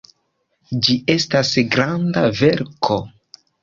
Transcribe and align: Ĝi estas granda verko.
Ĝi 0.87 0.95
estas 1.17 1.53
granda 1.77 2.27
verko. 2.43 3.03